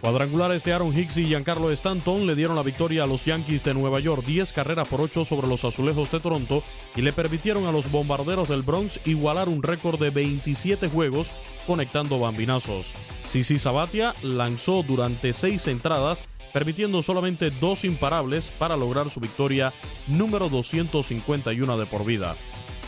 Cuadrangulares 0.00 0.64
de 0.64 0.72
Aaron 0.72 0.96
Hicks 0.96 1.18
y 1.18 1.26
Giancarlo 1.26 1.70
Stanton 1.70 2.26
le 2.26 2.34
dieron 2.34 2.56
la 2.56 2.62
victoria 2.62 3.04
a 3.04 3.06
los 3.06 3.26
Yankees 3.26 3.64
de 3.64 3.74
Nueva 3.74 4.00
York 4.00 4.24
10 4.24 4.54
carreras 4.54 4.88
por 4.88 5.02
8 5.02 5.26
sobre 5.26 5.46
los 5.46 5.64
Azulejos 5.66 6.10
de 6.10 6.20
Toronto 6.20 6.62
y 6.96 7.02
le 7.02 7.12
permitieron 7.12 7.66
a 7.66 7.72
los 7.72 7.90
Bombarderos 7.90 8.48
del 8.48 8.62
Bronx 8.62 8.98
igualar 9.04 9.50
un 9.50 9.62
récord 9.62 10.00
de 10.00 10.08
27 10.08 10.88
juegos 10.88 11.34
conectando 11.66 12.18
bambinazos. 12.18 12.94
Sisi 13.26 13.58
Sabatia 13.58 14.14
lanzó 14.22 14.82
durante 14.82 15.34
6 15.34 15.66
entradas 15.66 16.24
permitiendo 16.54 17.02
solamente 17.02 17.50
dos 17.50 17.84
imparables 17.84 18.52
para 18.58 18.78
lograr 18.78 19.10
su 19.10 19.20
victoria 19.20 19.72
número 20.06 20.48
251 20.48 21.76
de 21.78 21.86
por 21.86 22.06
vida. 22.06 22.36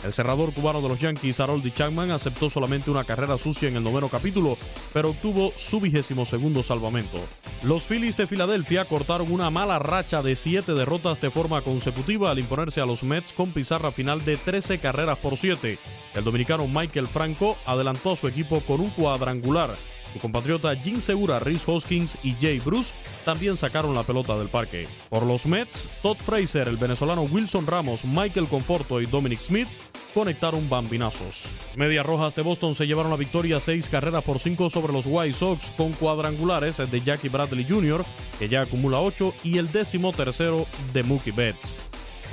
El 0.03 0.11
cerrador 0.11 0.53
cubano 0.53 0.81
de 0.81 0.89
los 0.89 0.99
Yankees, 0.99 1.39
Harold 1.39 1.73
Chapman, 1.73 2.11
aceptó 2.11 2.49
solamente 2.49 2.91
una 2.91 3.05
carrera 3.05 3.37
sucia 3.37 3.69
en 3.69 3.77
el 3.77 3.83
noveno 3.83 4.09
capítulo, 4.09 4.57
pero 4.91 5.11
obtuvo 5.11 5.53
su 5.55 5.79
vigésimo 5.79 6.25
segundo 6.25 6.61
salvamento. 6.61 7.19
Los 7.63 7.85
Phillies 7.85 8.17
de 8.17 8.27
Filadelfia 8.27 8.85
cortaron 8.85 9.31
una 9.31 9.49
mala 9.49 9.79
racha 9.79 10.21
de 10.21 10.35
siete 10.35 10.73
derrotas 10.73 11.21
de 11.21 11.31
forma 11.31 11.61
consecutiva 11.61 12.31
al 12.31 12.39
imponerse 12.39 12.81
a 12.81 12.85
los 12.85 13.03
Mets 13.03 13.31
con 13.31 13.51
pizarra 13.51 13.91
final 13.91 14.25
de 14.25 14.35
13 14.35 14.79
carreras 14.79 15.17
por 15.19 15.37
7. 15.37 15.79
El 16.13 16.23
dominicano 16.23 16.67
Michael 16.67 17.07
Franco 17.07 17.57
adelantó 17.65 18.11
a 18.11 18.17
su 18.17 18.27
equipo 18.27 18.59
con 18.61 18.81
un 18.81 18.89
cuadrangular. 18.89 19.75
Su 20.13 20.19
compatriota 20.19 20.75
Jim 20.75 21.01
Segura, 21.01 21.39
Rhys 21.39 21.67
Hoskins 21.67 22.19
y 22.21 22.35
Jay 22.39 22.59
Bruce 22.59 22.93
también 23.25 23.57
sacaron 23.57 23.95
la 23.95 24.03
pelota 24.03 24.37
del 24.37 24.47
parque. 24.47 24.87
Por 25.09 25.23
los 25.23 25.47
Mets, 25.47 25.89
Todd 26.03 26.17
Fraser, 26.17 26.67
el 26.67 26.77
venezolano 26.77 27.23
Wilson 27.23 27.65
Ramos, 27.65 28.05
Michael 28.05 28.47
Conforto 28.47 29.01
y 29.01 29.07
Dominic 29.07 29.39
Smith 29.39 29.67
conectaron 30.13 30.69
bambinazos. 30.69 31.53
Medias 31.75 32.05
Rojas 32.05 32.35
de 32.35 32.41
Boston 32.41 32.75
se 32.75 32.87
llevaron 32.87 33.11
la 33.11 33.17
victoria 33.17 33.59
seis 33.59 33.89
carreras 33.89 34.23
por 34.23 34.39
cinco 34.39 34.69
sobre 34.69 34.93
los 34.93 35.05
White 35.07 35.33
Sox 35.33 35.71
con 35.71 35.93
cuadrangulares 35.93 36.77
de 36.77 37.01
Jackie 37.01 37.29
Bradley 37.29 37.65
Jr., 37.67 38.05
que 38.39 38.49
ya 38.49 38.61
acumula 38.61 38.99
ocho, 38.99 39.33
y 39.43 39.57
el 39.57 39.71
décimo 39.71 40.13
tercero 40.13 40.65
de 40.93 41.03
Mookie 41.03 41.31
Betts. 41.31 41.75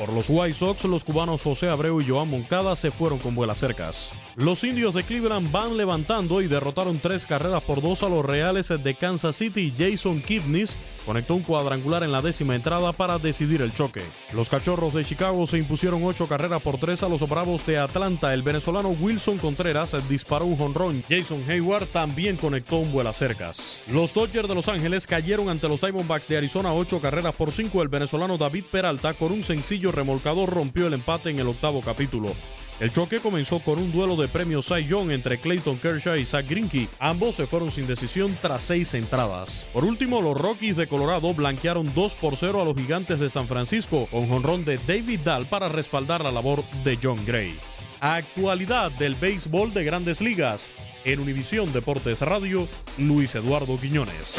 Por 0.01 0.15
los 0.15 0.31
White 0.31 0.55
Sox, 0.55 0.85
los 0.87 1.05
cubanos 1.05 1.43
José 1.43 1.69
Abreu 1.69 2.01
y 2.01 2.09
Joan 2.09 2.31
Moncada 2.31 2.75
se 2.75 2.91
fueron 2.91 3.19
con 3.19 3.35
vuelas 3.35 3.59
cercas. 3.59 4.15
Los 4.35 4.65
indios 4.65 4.95
de 4.95 5.03
Cleveland 5.03 5.53
van 5.53 5.77
levantando 5.77 6.41
y 6.41 6.49
derrotaron 6.49 7.01
tres 7.01 7.27
carreras 7.27 7.63
por 7.63 7.83
dos 7.83 8.03
a 8.03 8.09
los 8.09 8.25
Reales 8.25 8.69
de 8.69 8.95
Kansas 8.95 9.37
City. 9.37 9.75
Jason 9.77 10.23
Kipnis 10.23 10.75
conectó 11.05 11.35
un 11.35 11.43
cuadrangular 11.43 12.03
en 12.03 12.13
la 12.13 12.23
décima 12.23 12.55
entrada 12.55 12.93
para 12.93 13.19
decidir 13.19 13.61
el 13.61 13.75
choque. 13.75 14.01
Los 14.33 14.49
Cachorros 14.49 14.95
de 14.95 15.05
Chicago 15.05 15.47
se 15.47 15.59
impusieron 15.59 16.03
ocho 16.05 16.27
carreras 16.27 16.63
por 16.63 16.79
tres 16.79 17.03
a 17.03 17.09
los 17.09 17.29
Bravos 17.29 17.67
de 17.67 17.77
Atlanta. 17.77 18.33
El 18.33 18.43
venezolano 18.43 18.89
Wilson 18.89 19.37
Contreras 19.37 19.95
disparó 20.09 20.47
un 20.47 20.57
jonrón. 20.57 21.05
Jason 21.11 21.45
Hayward 21.47 21.89
también 21.89 22.37
conectó 22.37 22.77
un 22.77 22.91
vuelas 22.91 23.19
cercas. 23.19 23.83
Los 23.87 24.15
Dodgers 24.15 24.49
de 24.49 24.55
Los 24.55 24.69
Ángeles 24.69 25.07
cayeron 25.07 25.51
ante 25.51 25.69
los 25.69 25.83
Diamondbacks 25.83 26.29
de 26.29 26.39
Arizona 26.39 26.73
ocho 26.73 27.03
carreras 27.03 27.35
por 27.35 27.53
cinco. 27.53 27.83
El 27.83 27.89
venezolano 27.89 28.39
David 28.39 28.65
Peralta 28.71 29.13
con 29.13 29.33
un 29.33 29.45
sencillo 29.45 29.90
remolcador 29.93 30.51
rompió 30.51 30.87
el 30.87 30.95
empate 30.95 31.31
en 31.31 31.39
el 31.39 31.49
octavo 31.49 31.81
capítulo. 31.81 32.35
El 32.81 32.93
choque 32.93 33.19
comenzó 33.19 33.59
con 33.59 33.79
un 33.79 33.93
duelo 33.93 34.17
de 34.17 34.27
premio 34.27 34.63
Cy 34.63 34.87
Young 34.87 35.11
entre 35.11 35.39
Clayton 35.39 35.77
Kershaw 35.77 36.17
y 36.17 36.25
Zach 36.25 36.49
Greinke. 36.49 36.89
Ambos 36.99 37.35
se 37.35 37.47
fueron 37.47 37.71
sin 37.71 37.87
decisión 37.87 38.35
tras 38.41 38.63
seis 38.63 38.95
entradas. 38.95 39.69
Por 39.75 39.85
último, 39.85 40.23
los 40.23 40.41
Rockies 40.41 40.77
de 40.77 40.87
Colorado 40.87 41.35
blanquearon 41.35 41.93
2 41.95 42.15
por 42.15 42.39
0 42.39 42.63
a 42.63 42.65
los 42.65 42.75
Gigantes 42.75 43.21
de 43.21 43.29
San 43.29 43.47
Francisco 43.47 44.09
con 44.11 44.29
jonrón 44.29 44.65
de 44.65 44.79
David 44.79 45.21
Dahl 45.21 45.45
para 45.45 45.69
respaldar 45.69 46.25
la 46.25 46.33
labor 46.33 46.65
de 46.83 46.99
John 47.03 47.27
Gray. 47.27 47.55
Actualidad 48.01 48.91
del 48.93 49.15
béisbol 49.15 49.75
de 49.75 49.85
Grandes 49.85 50.23
Ligas. 50.23 50.73
En 51.05 51.21
Univisión 51.21 51.71
Deportes 51.75 52.23
Radio, 52.23 52.67
Luis 52.97 53.35
Eduardo 53.35 53.79
Quiñones. 53.79 54.37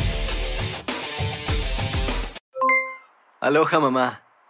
Aloha 3.39 3.80
mamá, 3.80 4.24